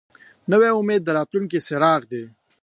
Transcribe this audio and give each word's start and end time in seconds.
نوی 0.51 0.71
امید 0.79 1.01
د 1.03 1.09
راتلونکي 1.17 1.59
څراغ 1.67 2.01
دی 2.11 2.23